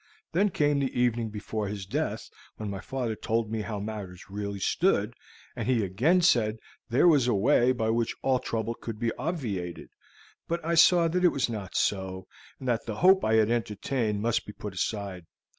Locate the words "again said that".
5.83-6.61